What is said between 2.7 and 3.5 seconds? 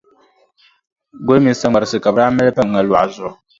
ŋa luɣa zuɣu.